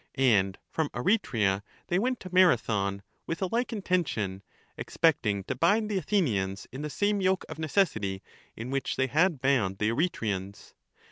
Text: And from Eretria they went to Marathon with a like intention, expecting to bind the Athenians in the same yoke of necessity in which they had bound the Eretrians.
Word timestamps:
And 0.15 0.57
from 0.67 0.89
Eretria 0.95 1.61
they 1.89 1.99
went 1.99 2.19
to 2.21 2.33
Marathon 2.33 3.03
with 3.27 3.39
a 3.39 3.45
like 3.51 3.71
intention, 3.71 4.41
expecting 4.75 5.43
to 5.43 5.53
bind 5.53 5.91
the 5.91 5.99
Athenians 5.99 6.65
in 6.71 6.81
the 6.81 6.89
same 6.89 7.21
yoke 7.21 7.45
of 7.47 7.59
necessity 7.59 8.23
in 8.57 8.71
which 8.71 8.95
they 8.95 9.05
had 9.05 9.41
bound 9.41 9.77
the 9.77 9.89
Eretrians. 9.89 10.73